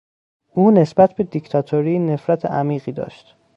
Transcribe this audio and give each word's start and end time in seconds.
او 0.53 0.71
نسبت 0.71 1.13
به 1.15 1.23
دیکتاتوری 1.23 1.99
نفرت 1.99 2.45
عمیقی 2.45 2.91
داشت. 2.91 3.35